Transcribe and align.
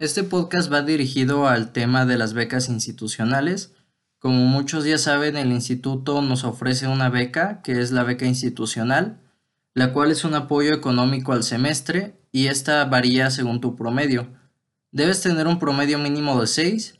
Este 0.00 0.22
podcast 0.22 0.72
va 0.72 0.82
dirigido 0.82 1.48
al 1.48 1.72
tema 1.72 2.06
de 2.06 2.16
las 2.16 2.32
becas 2.32 2.68
institucionales. 2.68 3.74
Como 4.20 4.44
muchos 4.44 4.84
ya 4.84 4.96
saben, 4.96 5.36
el 5.36 5.50
instituto 5.50 6.22
nos 6.22 6.44
ofrece 6.44 6.86
una 6.86 7.08
beca, 7.08 7.62
que 7.62 7.80
es 7.80 7.90
la 7.90 8.04
beca 8.04 8.24
institucional, 8.24 9.20
la 9.74 9.92
cual 9.92 10.12
es 10.12 10.22
un 10.22 10.34
apoyo 10.34 10.72
económico 10.72 11.32
al 11.32 11.42
semestre 11.42 12.16
y 12.30 12.46
esta 12.46 12.84
varía 12.84 13.32
según 13.32 13.60
tu 13.60 13.74
promedio. 13.74 14.28
Debes 14.92 15.20
tener 15.20 15.48
un 15.48 15.58
promedio 15.58 15.98
mínimo 15.98 16.40
de 16.40 16.46
6 16.46 16.94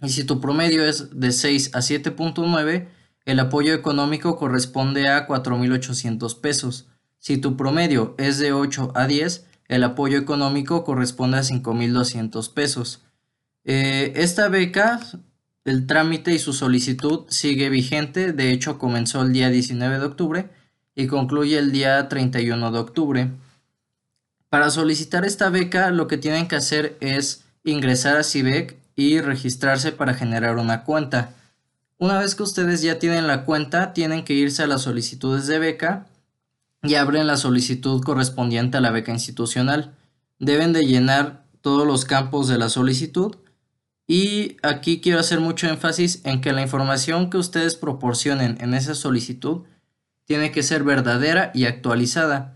y 0.00 0.08
si 0.08 0.24
tu 0.24 0.40
promedio 0.40 0.82
es 0.86 1.20
de 1.20 1.30
6 1.30 1.72
a 1.74 1.80
7.9, 1.80 2.88
el 3.26 3.38
apoyo 3.38 3.74
económico 3.74 4.38
corresponde 4.38 5.10
a 5.10 5.28
4.800 5.28 6.40
pesos. 6.40 6.88
Si 7.18 7.36
tu 7.36 7.58
promedio 7.58 8.14
es 8.16 8.38
de 8.38 8.54
8 8.54 8.92
a 8.94 9.06
10, 9.06 9.44
el 9.68 9.84
apoyo 9.84 10.18
económico 10.18 10.84
corresponde 10.84 11.38
a 11.38 11.42
5.200 11.42 12.52
pesos. 12.52 13.02
Eh, 13.64 14.12
esta 14.16 14.48
beca, 14.48 15.00
el 15.64 15.86
trámite 15.86 16.32
y 16.32 16.38
su 16.38 16.52
solicitud 16.52 17.24
sigue 17.28 17.70
vigente, 17.70 18.32
de 18.32 18.52
hecho 18.52 18.78
comenzó 18.78 19.22
el 19.22 19.32
día 19.32 19.50
19 19.50 19.98
de 19.98 20.04
octubre 20.04 20.50
y 20.94 21.06
concluye 21.06 21.58
el 21.58 21.72
día 21.72 22.08
31 22.08 22.70
de 22.70 22.78
octubre. 22.78 23.30
Para 24.50 24.70
solicitar 24.70 25.24
esta 25.24 25.48
beca 25.48 25.90
lo 25.90 26.06
que 26.06 26.18
tienen 26.18 26.46
que 26.46 26.56
hacer 26.56 26.96
es 27.00 27.44
ingresar 27.64 28.16
a 28.18 28.22
CIBEC 28.22 28.76
y 28.94 29.20
registrarse 29.20 29.90
para 29.90 30.14
generar 30.14 30.58
una 30.58 30.84
cuenta. 30.84 31.34
Una 31.98 32.18
vez 32.18 32.34
que 32.34 32.42
ustedes 32.42 32.82
ya 32.82 32.98
tienen 32.98 33.26
la 33.26 33.44
cuenta, 33.44 33.92
tienen 33.92 34.24
que 34.24 34.34
irse 34.34 34.62
a 34.62 34.66
las 34.66 34.82
solicitudes 34.82 35.46
de 35.46 35.58
beca 35.58 36.06
y 36.84 36.94
abren 36.94 37.26
la 37.26 37.36
solicitud 37.36 38.02
correspondiente 38.02 38.76
a 38.76 38.80
la 38.80 38.90
beca 38.90 39.12
institucional. 39.12 39.94
Deben 40.38 40.72
de 40.72 40.82
llenar 40.82 41.44
todos 41.60 41.86
los 41.86 42.04
campos 42.04 42.46
de 42.46 42.58
la 42.58 42.68
solicitud 42.68 43.36
y 44.06 44.58
aquí 44.62 45.00
quiero 45.00 45.18
hacer 45.18 45.40
mucho 45.40 45.66
énfasis 45.66 46.20
en 46.24 46.42
que 46.42 46.52
la 46.52 46.62
información 46.62 47.30
que 47.30 47.38
ustedes 47.38 47.74
proporcionen 47.74 48.58
en 48.60 48.74
esa 48.74 48.94
solicitud 48.94 49.62
tiene 50.26 50.52
que 50.52 50.62
ser 50.62 50.84
verdadera 50.84 51.50
y 51.54 51.64
actualizada, 51.64 52.54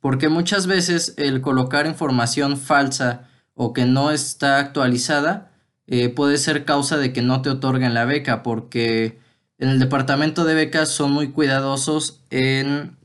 porque 0.00 0.28
muchas 0.28 0.66
veces 0.66 1.14
el 1.16 1.40
colocar 1.40 1.86
información 1.86 2.56
falsa 2.56 3.28
o 3.54 3.72
que 3.72 3.84
no 3.84 4.10
está 4.10 4.58
actualizada 4.58 5.52
eh, 5.86 6.08
puede 6.08 6.38
ser 6.38 6.64
causa 6.64 6.96
de 6.96 7.12
que 7.12 7.22
no 7.22 7.42
te 7.42 7.50
otorguen 7.50 7.94
la 7.94 8.04
beca, 8.04 8.42
porque 8.42 9.18
en 9.58 9.68
el 9.68 9.78
departamento 9.78 10.44
de 10.44 10.54
becas 10.54 10.88
son 10.88 11.12
muy 11.12 11.30
cuidadosos 11.30 12.20
en 12.30 12.96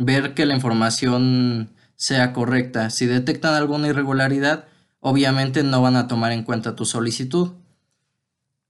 ver 0.00 0.34
que 0.34 0.46
la 0.46 0.54
información 0.54 1.70
sea 1.94 2.32
correcta. 2.32 2.88
Si 2.88 3.04
detectan 3.06 3.54
alguna 3.54 3.88
irregularidad, 3.88 4.64
obviamente 4.98 5.62
no 5.62 5.82
van 5.82 5.96
a 5.96 6.08
tomar 6.08 6.32
en 6.32 6.42
cuenta 6.42 6.74
tu 6.74 6.86
solicitud. 6.86 7.50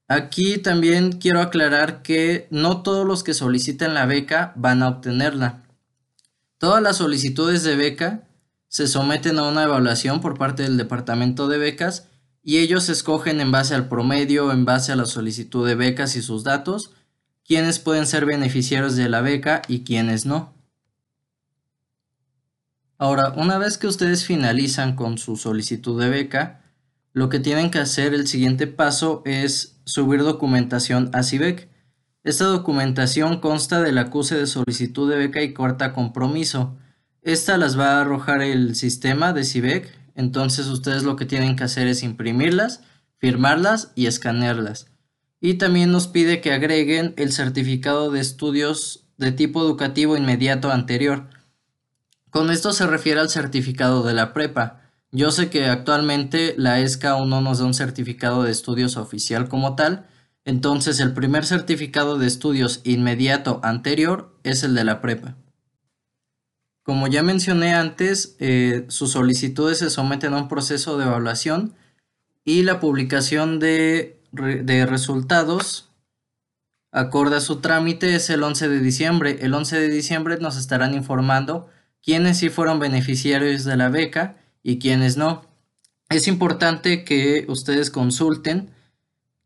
Aquí 0.09 0.59
también 0.59 1.13
quiero 1.13 1.41
aclarar 1.41 2.03
que 2.03 2.49
no 2.51 2.83
todos 2.83 3.07
los 3.07 3.23
que 3.23 3.33
soliciten 3.33 3.95
la 3.95 4.07
beca 4.07 4.53
van 4.57 4.83
a 4.83 4.89
obtenerla. 4.89 5.63
Todas 6.59 6.83
las 6.83 6.97
solicitudes 6.97 7.63
de 7.63 7.77
beca 7.77 8.25
se 8.67 8.89
someten 8.89 9.39
a 9.39 9.45
una 9.49 9.63
evaluación 9.63 10.21
por 10.21 10.37
parte 10.37 10.65
del 10.65 10.77
departamento 10.77 11.47
de 11.47 11.59
becas 11.59 12.09
y 12.43 12.59
ellos 12.59 12.89
escogen 12.89 13.41
en 13.41 13.53
base 13.53 13.77
al 13.77 13.89
promedio, 13.89 14.51
en 14.51 14.65
base 14.65 14.91
a 14.91 14.97
la 14.97 15.07
solicitud 15.07 15.65
de 15.65 15.77
becas 15.77 16.17
y 16.17 16.23
sus 16.23 16.43
datos, 16.43 16.91
quiénes 17.47 17.79
pueden 17.79 18.07
ser 18.07 18.27
beneficiarios 18.27 18.97
de 18.97 19.09
la 19.09 19.21
beca 19.21 19.63
y 19.69 19.85
quiénes 19.85 20.27
no. 20.27 20.60
Ahora, 23.01 23.33
una 23.35 23.57
vez 23.57 23.79
que 23.79 23.87
ustedes 23.87 24.27
finalizan 24.27 24.95
con 24.95 25.17
su 25.17 25.37
solicitud 25.37 25.99
de 25.99 26.11
beca, 26.11 26.61
lo 27.15 27.31
que 27.31 27.41
tienen 27.41 27.71
que 27.71 27.79
hacer 27.79 28.13
el 28.13 28.27
siguiente 28.27 28.67
paso 28.67 29.23
es 29.25 29.81
subir 29.85 30.23
documentación 30.23 31.09
a 31.15 31.23
CIBEC. 31.23 31.71
Esta 32.25 32.45
documentación 32.45 33.41
consta 33.41 33.81
del 33.81 33.97
acuse 33.97 34.37
de 34.37 34.47
solicitud 34.47 35.11
de 35.11 35.17
beca 35.17 35.43
y 35.43 35.55
corta 35.55 35.95
compromiso. 35.95 36.77
Esta 37.23 37.57
las 37.57 37.79
va 37.79 37.93
a 37.93 38.01
arrojar 38.03 38.43
el 38.43 38.77
sistema 38.77 39.33
de 39.33 39.45
CIBEC, 39.45 39.91
entonces 40.15 40.67
ustedes 40.67 41.03
lo 41.03 41.17
que 41.17 41.25
tienen 41.25 41.57
que 41.57 41.65
hacer 41.65 41.87
es 41.87 42.03
imprimirlas, 42.03 42.83
firmarlas 43.17 43.93
y 43.95 44.09
escanearlas. 44.09 44.89
Y 45.41 45.55
también 45.55 45.91
nos 45.91 46.07
pide 46.07 46.43
que 46.43 46.53
agreguen 46.53 47.15
el 47.17 47.33
certificado 47.33 48.11
de 48.11 48.21
estudios 48.21 49.07
de 49.17 49.33
tipo 49.33 49.63
educativo 49.63 50.19
inmediato 50.19 50.71
anterior. 50.71 51.40
Con 52.31 52.51
esto 52.51 52.73
se 52.73 52.87
refiere 52.87 53.21
al 53.21 53.29
certificado 53.29 54.03
de 54.03 54.15
la 54.15 54.33
prepa. 54.33 54.81
Yo 55.11 55.33
sé 55.33 55.51
que 55.51 55.67
actualmente 55.67 56.55
la 56.57 56.81
ESCA 56.81 57.11
aún 57.11 57.31
no 57.31 57.41
nos 57.41 57.59
da 57.59 57.65
un 57.65 57.75
certificado 57.75 58.45
de 58.45 58.53
estudios 58.53 58.97
oficial 58.97 59.49
como 59.49 59.75
tal, 59.75 60.07
entonces 60.45 61.01
el 61.01 61.13
primer 61.13 61.45
certificado 61.45 62.19
de 62.19 62.29
estudios 62.29 62.81
inmediato 62.85 63.61
anterior 63.65 64.39
es 64.45 64.63
el 64.63 64.75
de 64.75 64.85
la 64.85 65.01
prepa. 65.01 65.37
Como 66.85 67.09
ya 67.09 67.23
mencioné 67.23 67.75
antes, 67.75 68.37
eh, 68.39 68.87
sus 68.89 69.13
solicitudes 69.13 69.79
se 69.79 69.91
someten 69.91 70.33
a 70.33 70.39
un 70.39 70.49
proceso 70.49 70.97
de 70.97 71.07
evaluación 71.07 71.75
y 72.45 72.63
la 72.63 72.81
publicación 72.81 73.59
de, 73.59 74.23
de 74.33 74.87
resultados 74.87 75.91
acorde 76.93 77.37
a 77.37 77.41
su 77.41 77.61
trámite 77.61 78.15
es 78.15 78.31
el 78.31 78.43
11 78.43 78.69
de 78.69 78.81
diciembre. 78.81 79.39
El 79.43 79.55
11 79.55 79.79
de 79.79 79.89
diciembre 79.89 80.39
nos 80.41 80.57
estarán 80.57 80.95
informando 80.95 81.69
quiénes 82.03 82.39
sí 82.39 82.49
fueron 82.49 82.79
beneficiarios 82.79 83.65
de 83.65 83.77
la 83.77 83.89
beca 83.89 84.37
y 84.63 84.79
quiénes 84.79 85.17
no. 85.17 85.47
Es 86.09 86.27
importante 86.27 87.05
que 87.05 87.45
ustedes 87.49 87.91
consulten 87.91 88.71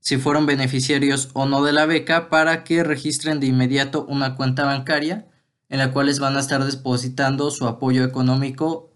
si 0.00 0.18
fueron 0.18 0.46
beneficiarios 0.46 1.30
o 1.32 1.46
no 1.46 1.64
de 1.64 1.72
la 1.72 1.86
beca 1.86 2.28
para 2.28 2.64
que 2.64 2.84
registren 2.84 3.40
de 3.40 3.46
inmediato 3.46 4.04
una 4.06 4.36
cuenta 4.36 4.64
bancaria 4.64 5.26
en 5.68 5.78
la 5.78 5.92
cual 5.92 6.06
les 6.06 6.20
van 6.20 6.36
a 6.36 6.40
estar 6.40 6.64
depositando 6.64 7.50
su 7.50 7.66
apoyo 7.66 8.04
económico. 8.04 8.92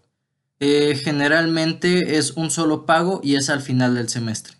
Eh, 0.59 0.95
generalmente 1.03 2.17
es 2.17 2.31
un 2.31 2.51
solo 2.51 2.85
pago 2.85 3.21
y 3.23 3.35
es 3.35 3.49
al 3.49 3.61
final 3.61 3.95
del 3.95 4.09
semestre. 4.09 4.58